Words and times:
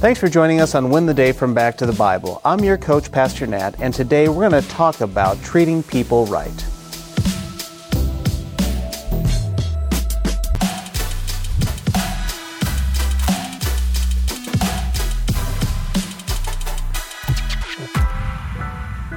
Thanks 0.00 0.20
for 0.20 0.28
joining 0.28 0.60
us 0.60 0.76
on 0.76 0.90
Win 0.90 1.06
the 1.06 1.12
Day 1.12 1.32
from 1.32 1.54
Back 1.54 1.76
to 1.78 1.84
the 1.84 1.92
Bible. 1.92 2.40
I'm 2.44 2.60
your 2.60 2.78
coach, 2.78 3.10
Pastor 3.10 3.48
Nat, 3.48 3.74
and 3.80 3.92
today 3.92 4.28
we're 4.28 4.48
going 4.48 4.62
to 4.62 4.68
talk 4.68 5.00
about 5.00 5.42
treating 5.42 5.82
people 5.82 6.24
right. 6.26 6.48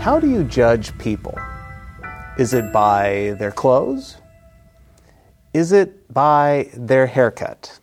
How 0.00 0.18
do 0.18 0.30
you 0.30 0.42
judge 0.42 0.96
people? 0.96 1.38
Is 2.38 2.54
it 2.54 2.72
by 2.72 3.36
their 3.38 3.52
clothes? 3.52 4.16
Is 5.52 5.72
it 5.72 6.10
by 6.10 6.70
their 6.72 7.06
haircut? 7.06 7.78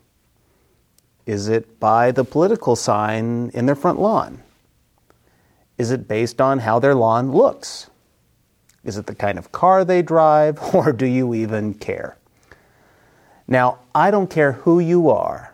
Is 1.30 1.48
it 1.48 1.80
by 1.80 2.10
the 2.10 2.24
political 2.24 2.76
sign 2.76 3.52
in 3.54 3.68
their 3.68 3.76
front 3.76 4.02
lawn? 4.02 4.42
Is 5.78 5.92
it 5.92 6.08
based 6.08 6.42
on 6.42 6.58
how 6.58 6.80
their 6.80 6.96
lawn 6.96 7.32
looks? 7.32 7.92
Is 8.84 8.98
it 8.98 9.06
the 9.06 9.14
kind 9.14 9.38
of 9.38 9.52
car 9.52 9.86
they 9.86 10.02
drive, 10.02 10.58
or 10.74 10.92
do 10.92 11.06
you 11.06 11.36
even 11.36 11.76
care? 11.76 12.18
Now, 13.48 13.78
I 13.94 14.10
don't 14.10 14.32
care 14.32 14.54
who 14.54 14.80
you 14.80 15.12
are. 15.12 15.54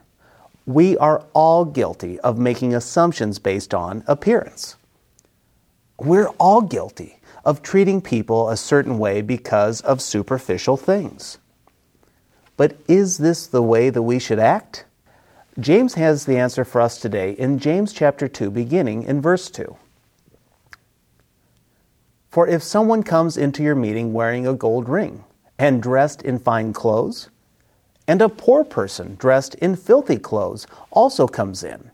We 0.65 0.97
are 0.97 1.25
all 1.33 1.65
guilty 1.65 2.21
of 2.21 2.39
making 2.39 2.73
assumptions 2.73 3.37
based 3.37 3.73
on 3.73 4.05
appearance. 4.07 4.77
We're 5.99 6.29
all 6.39 6.61
guilty 6.61 7.19
of 7.43 7.61
treating 7.61 8.01
people 8.01 8.47
a 8.47 8.55
certain 8.55 8.97
way 8.97 9.21
because 9.21 9.81
of 9.81 10.01
superficial 10.01 10.77
things. 10.77 11.37
But 12.55 12.77
is 12.87 13.17
this 13.17 13.45
the 13.45 13.61
way 13.61 13.89
that 13.89 14.03
we 14.03 14.19
should 14.19 14.39
act? 14.39 14.85
James 15.59 15.93
has 15.93 16.25
the 16.25 16.37
answer 16.37 16.65
for 16.65 16.81
us 16.81 16.99
today 16.99 17.31
in 17.31 17.59
James 17.59 17.93
chapter 17.93 18.27
2, 18.27 18.51
beginning 18.51 19.03
in 19.03 19.21
verse 19.21 19.49
2. 19.49 19.77
For 22.29 22.45
if 22.45 22.61
someone 22.61 23.03
comes 23.03 23.37
into 23.37 23.63
your 23.63 23.75
meeting 23.75 24.11
wearing 24.11 24.45
a 24.45 24.53
gold 24.53 24.89
ring 24.89 25.23
and 25.57 25.81
dressed 25.81 26.21
in 26.23 26.39
fine 26.39 26.73
clothes, 26.73 27.29
and 28.05 28.21
a 28.21 28.27
poor 28.27 28.65
person 28.65 29.15
dressed 29.15 29.55
in 29.55 29.77
filthy 29.77 30.17
clothes 30.17 30.67
also 30.91 31.25
comes 31.25 31.63
in, 31.63 31.89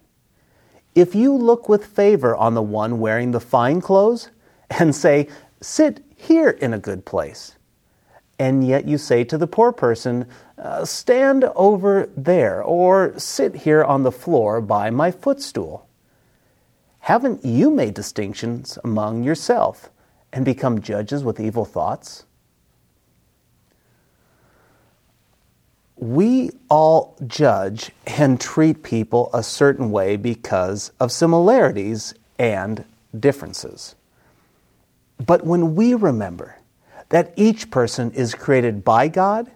if 0.96 1.14
you 1.14 1.32
look 1.32 1.70
with 1.70 1.86
favor 1.86 2.36
on 2.36 2.56
the 2.56 2.64
one 2.64 3.00
wearing 3.00 3.30
the 3.30 3.40
fine 3.40 3.80
clothes 3.80 4.30
and 4.72 4.96
say, 4.96 5.28
Sit 5.62 6.04
here 6.16 6.50
in 6.50 6.74
a 6.74 6.80
good 6.80 7.06
place, 7.06 7.58
and 8.42 8.66
yet 8.66 8.88
you 8.88 8.98
say 8.98 9.24
to 9.24 9.38
the 9.38 9.46
poor 9.46 9.72
person, 9.72 10.26
uh, 10.58 10.84
Stand 10.84 11.44
over 11.56 12.10
there, 12.18 12.64
or 12.64 13.14
sit 13.20 13.54
here 13.56 13.84
on 13.84 14.02
the 14.02 14.12
floor 14.12 14.60
by 14.60 14.90
my 14.90 15.12
footstool. 15.12 15.88
Haven't 17.02 17.46
you 17.46 17.70
made 17.70 17.94
distinctions 17.94 18.80
among 18.84 19.24
yourself 19.24 19.92
and 20.34 20.44
become 20.44 20.82
judges 20.82 21.24
with 21.24 21.40
evil 21.40 21.66
thoughts? 21.66 22.26
We 25.98 26.50
all 26.68 27.16
judge 27.28 27.92
and 28.08 28.42
treat 28.42 28.82
people 28.82 29.30
a 29.36 29.44
certain 29.44 29.92
way 29.92 30.16
because 30.16 30.92
of 31.00 31.12
similarities 31.12 32.16
and 32.40 32.86
differences. 33.20 33.94
But 35.24 35.46
when 35.46 35.76
we 35.76 35.94
remember 35.94 36.58
that 37.12 37.34
each 37.36 37.70
person 37.70 38.10
is 38.12 38.34
created 38.34 38.84
by 38.86 39.08
God, 39.10 39.52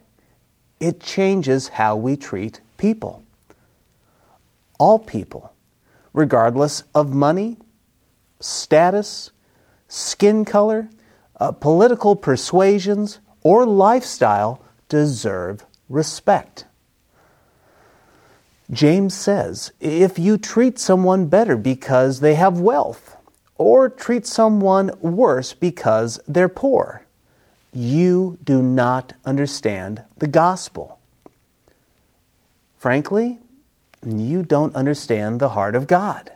it 0.79 0.99
changes 0.99 1.69
how 1.69 1.95
we 1.95 2.17
treat 2.17 2.59
people. 2.77 3.23
All 4.77 4.99
people, 4.99 5.53
regardless 6.11 6.83
of 6.93 7.13
money, 7.13 7.57
status, 8.41 9.31
skin 9.87 10.43
color, 10.43 10.89
uh, 11.39 11.53
political 11.53 12.17
persuasions, 12.17 13.19
or 13.41 13.65
lifestyle, 13.65 14.61
deserve 14.89 15.65
respect. 15.87 16.65
James 18.69 19.13
says 19.13 19.71
if 19.79 20.19
you 20.19 20.37
treat 20.37 20.77
someone 20.77 21.27
better 21.27 21.55
because 21.55 22.19
they 22.19 22.35
have 22.35 22.59
wealth, 22.59 23.15
or 23.57 23.87
treat 23.87 24.25
someone 24.27 24.91
worse 24.99 25.53
because 25.53 26.19
they're 26.27 26.49
poor, 26.49 27.04
you 27.75 28.37
do 28.43 28.63
not 28.63 29.13
understand 29.25 30.03
the 30.17 30.27
gospel. 30.27 30.99
Frankly, 32.77 33.39
you 34.05 34.43
don't 34.43 34.75
understand 34.75 35.39
the 35.39 35.49
heart 35.49 35.75
of 35.75 35.87
God. 35.87 36.31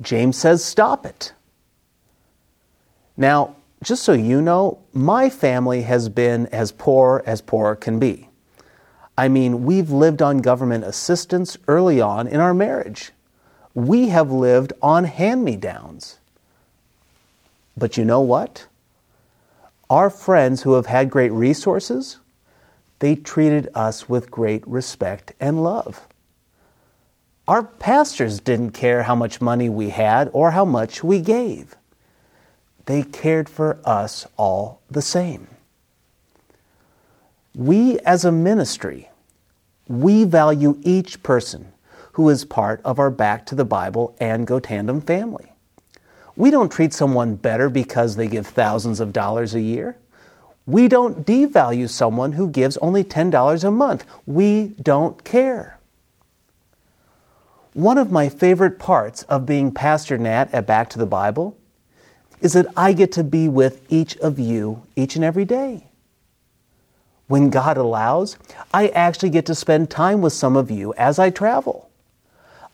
James 0.00 0.38
says, 0.38 0.64
stop 0.64 1.04
it. 1.04 1.32
Now, 3.16 3.56
just 3.82 4.04
so 4.04 4.12
you 4.12 4.40
know, 4.40 4.78
my 4.92 5.28
family 5.28 5.82
has 5.82 6.08
been 6.08 6.46
as 6.46 6.72
poor 6.72 7.22
as 7.26 7.40
poor 7.40 7.76
can 7.76 7.98
be. 7.98 8.28
I 9.18 9.28
mean, 9.28 9.64
we've 9.64 9.90
lived 9.90 10.22
on 10.22 10.38
government 10.38 10.84
assistance 10.84 11.56
early 11.68 12.00
on 12.00 12.26
in 12.26 12.40
our 12.40 12.54
marriage. 12.54 13.12
We 13.74 14.08
have 14.08 14.30
lived 14.30 14.72
on 14.80 15.04
hand 15.04 15.44
me 15.44 15.56
downs. 15.56 16.18
But 17.76 17.96
you 17.96 18.04
know 18.04 18.20
what? 18.20 18.66
Our 19.88 20.10
friends 20.10 20.62
who 20.62 20.74
have 20.74 20.86
had 20.86 21.10
great 21.10 21.32
resources, 21.32 22.18
they 22.98 23.14
treated 23.14 23.68
us 23.74 24.08
with 24.08 24.30
great 24.30 24.66
respect 24.66 25.32
and 25.38 25.62
love. 25.62 26.08
Our 27.46 27.62
pastors 27.62 28.40
didn't 28.40 28.72
care 28.72 29.04
how 29.04 29.14
much 29.14 29.40
money 29.40 29.68
we 29.68 29.90
had 29.90 30.28
or 30.32 30.50
how 30.50 30.64
much 30.64 31.04
we 31.04 31.20
gave. 31.20 31.76
They 32.86 33.02
cared 33.02 33.48
for 33.48 33.78
us 33.84 34.26
all 34.36 34.80
the 34.90 35.02
same. 35.02 35.46
We 37.54 38.00
as 38.00 38.24
a 38.24 38.32
ministry, 38.32 39.10
we 39.88 40.24
value 40.24 40.78
each 40.82 41.22
person 41.22 41.72
who 42.12 42.28
is 42.28 42.44
part 42.44 42.80
of 42.84 42.98
our 42.98 43.10
Back 43.10 43.46
to 43.46 43.54
the 43.54 43.64
Bible 43.64 44.16
and 44.18 44.46
Go 44.46 44.58
Tandem 44.58 45.00
family. 45.00 45.52
We 46.36 46.50
don't 46.50 46.70
treat 46.70 46.92
someone 46.92 47.36
better 47.36 47.70
because 47.70 48.16
they 48.16 48.28
give 48.28 48.46
thousands 48.46 49.00
of 49.00 49.12
dollars 49.12 49.54
a 49.54 49.60
year. 49.60 49.96
We 50.66 50.88
don't 50.88 51.26
devalue 51.26 51.88
someone 51.88 52.32
who 52.32 52.48
gives 52.48 52.76
only 52.78 53.04
$10 53.04 53.64
a 53.64 53.70
month. 53.70 54.04
We 54.26 54.74
don't 54.82 55.22
care. 55.24 55.78
One 57.72 57.98
of 57.98 58.10
my 58.10 58.28
favorite 58.28 58.78
parts 58.78 59.22
of 59.24 59.46
being 59.46 59.72
Pastor 59.72 60.18
Nat 60.18 60.52
at 60.52 60.66
Back 60.66 60.90
to 60.90 60.98
the 60.98 61.06
Bible 61.06 61.56
is 62.40 62.52
that 62.52 62.66
I 62.76 62.92
get 62.92 63.12
to 63.12 63.24
be 63.24 63.48
with 63.48 63.90
each 63.90 64.16
of 64.18 64.38
you 64.38 64.82
each 64.96 65.16
and 65.16 65.24
every 65.24 65.44
day. 65.44 65.86
When 67.28 67.50
God 67.50 67.76
allows, 67.76 68.36
I 68.72 68.88
actually 68.88 69.30
get 69.30 69.46
to 69.46 69.54
spend 69.54 69.90
time 69.90 70.20
with 70.20 70.32
some 70.32 70.56
of 70.56 70.70
you 70.70 70.94
as 70.94 71.18
I 71.18 71.30
travel. 71.30 71.90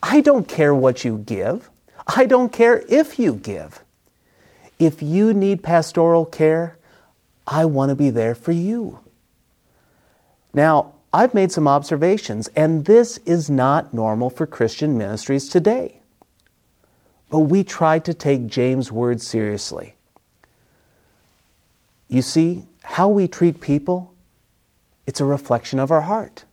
I 0.01 0.21
don't 0.21 0.47
care 0.47 0.75
what 0.75 1.03
you 1.03 1.17
give. 1.19 1.69
I 2.07 2.25
don't 2.25 2.51
care 2.51 2.83
if 2.89 3.17
you 3.17 3.35
give. 3.35 3.83
If 4.79 5.01
you 5.01 5.33
need 5.33 5.63
pastoral 5.63 6.25
care, 6.25 6.77
I 7.47 7.65
want 7.65 7.89
to 7.89 7.95
be 7.95 8.09
there 8.09 8.35
for 8.35 8.51
you. 8.51 8.99
Now, 10.53 10.93
I've 11.13 11.33
made 11.33 11.51
some 11.51 11.67
observations, 11.67 12.49
and 12.55 12.85
this 12.85 13.17
is 13.19 13.49
not 13.49 13.93
normal 13.93 14.29
for 14.29 14.45
Christian 14.47 14.97
ministries 14.97 15.47
today. 15.47 15.99
But 17.29 17.39
we 17.39 17.63
try 17.63 17.99
to 17.99 18.13
take 18.13 18.47
James' 18.47 18.91
words 18.91 19.25
seriously. 19.25 19.95
You 22.09 22.21
see, 22.21 22.65
how 22.83 23.09
we 23.09 23.27
treat 23.27 23.61
people, 23.61 24.13
it's 25.07 25.21
a 25.21 25.25
reflection 25.25 25.79
of 25.79 25.91
our 25.91 26.01
heart. 26.01 26.45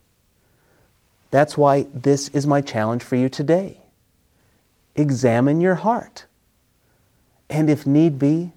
That's 1.29 1.57
why 1.57 1.87
this 1.93 2.29
is 2.29 2.47
my 2.47 2.61
challenge 2.61 3.03
for 3.03 3.15
you 3.15 3.29
today 3.29 3.80
examine 4.95 5.61
your 5.61 5.75
heart. 5.75 6.25
And 7.49 7.69
if 7.69 7.85
need 7.85 8.17
be, 8.17 8.53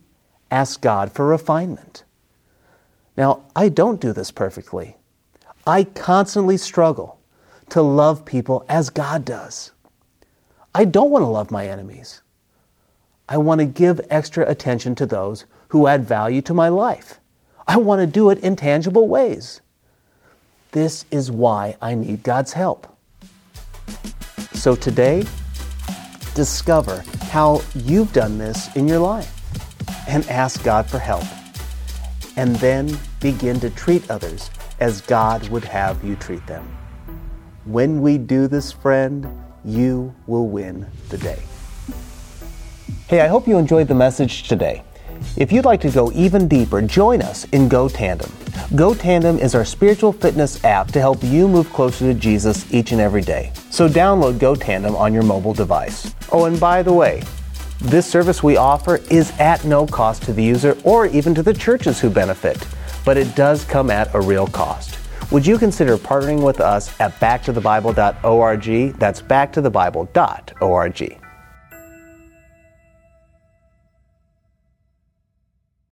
ask 0.51 0.81
God 0.81 1.13
for 1.13 1.27
refinement. 1.27 2.05
Now, 3.17 3.43
I 3.55 3.69
don't 3.69 4.01
do 4.01 4.13
this 4.13 4.31
perfectly. 4.31 4.97
I 5.67 5.85
constantly 5.85 6.57
struggle 6.57 7.19
to 7.71 7.83
love 7.83 8.25
people 8.25 8.65
as 8.69 8.91
God 8.91 9.25
does. 9.25 9.73
I 10.75 10.85
don't 10.85 11.11
want 11.11 11.23
to 11.23 11.29
love 11.29 11.51
my 11.51 11.69
enemies. 11.69 12.23
I 13.29 13.39
want 13.39 13.61
to 13.61 13.65
give 13.65 14.01
extra 14.11 14.49
attention 14.49 14.95
to 14.97 15.07
those 15.07 15.47
who 15.69 15.87
add 15.87 16.05
value 16.05 16.43
to 16.43 16.55
my 16.55 16.69
life. 16.69 17.21
I 17.67 17.79
want 17.79 18.01
to 18.01 18.07
do 18.07 18.31
it 18.31 18.39
in 18.41 18.57
tangible 18.57 19.09
ways. 19.09 19.61
This 20.73 21.05
is 21.11 21.31
why 21.31 21.77
I 21.81 21.95
need 21.95 22.23
God's 22.23 22.53
help. 22.53 22.87
So 24.53 24.75
today, 24.75 25.25
discover 26.35 27.05
how 27.31 27.63
you've 27.75 28.13
done 28.13 28.39
this 28.39 28.75
in 28.77 28.87
your 28.89 28.99
life 28.99 29.31
and 30.09 30.29
ask 30.29 30.63
God 30.63 30.87
for 30.87 30.99
help. 30.99 31.25
And 32.37 32.57
then 32.57 32.99
begin 33.21 33.61
to 33.61 33.71
treat 33.71 34.11
others 34.11 34.51
as 34.81 35.01
God 35.01 35.49
would 35.49 35.65
have 35.65 36.03
you 36.05 36.17
treat 36.17 36.45
them. 36.47 36.65
When 37.65 38.03
we 38.03 38.19
do 38.19 38.49
this, 38.49 38.73
friend, 38.73 39.27
you 39.65 40.15
will 40.27 40.49
win 40.49 40.87
the 41.09 41.19
day. 41.19 41.43
Hey, 43.07 43.21
I 43.21 43.29
hope 43.29 43.47
you 43.47 43.57
enjoyed 43.57 43.89
the 43.89 43.95
message 43.95 44.49
today. 44.49 44.83
If 45.37 45.53
you'd 45.53 45.65
like 45.65 45.81
to 45.83 45.91
go 45.91 46.11
even 46.13 46.49
deeper, 46.49 46.83
join 46.83 47.23
us 47.23 47.45
in 47.53 47.69
Go 47.69 47.89
Tandem. 47.89 48.31
Go 48.75 48.95
Tandem 48.95 49.39
is 49.39 49.55
our 49.55 49.65
spiritual 49.65 50.13
fitness 50.13 50.63
app 50.65 50.89
to 50.89 51.01
help 51.01 51.23
you 51.23 51.49
move 51.49 51.73
closer 51.73 52.13
to 52.13 52.19
Jesus 52.19 52.73
each 52.73 52.93
and 52.93 53.01
every 53.01 53.23
day. 53.23 53.53
So 53.75 53.89
download 53.89 54.35
GoTandem 54.35 54.97
on 54.97 55.13
your 55.13 55.25
mobile 55.25 55.53
device. 55.53 56.15
Oh, 56.31 56.45
and 56.45 56.61
by 56.61 56.81
the 56.81 56.93
way, 56.93 57.25
this 57.81 58.09
service 58.09 58.41
we 58.41 58.57
offer 58.57 59.01
is 59.11 59.33
at 59.41 59.65
no 59.65 59.85
cost 59.85 60.23
to 60.23 60.33
the 60.33 60.45
user 60.45 60.79
or 60.85 61.07
even 61.07 61.35
to 61.35 61.43
the 61.43 61.53
churches 61.53 61.99
who 61.99 62.09
benefit, 62.09 62.65
but 63.05 63.17
it 63.17 63.35
does 63.35 63.65
come 63.65 63.91
at 63.91 64.15
a 64.15 64.21
real 64.21 64.47
cost. 64.47 64.97
Would 65.33 65.45
you 65.45 65.59
consider 65.59 65.97
partnering 65.97 66.45
with 66.45 66.61
us 66.61 66.89
at 67.01 67.19
backtothebible.org? 67.19 68.97
That's 68.97 69.21
backtothebible.org. 69.21 71.24